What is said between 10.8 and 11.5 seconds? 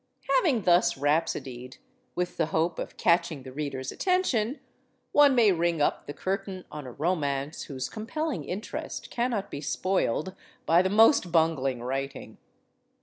the most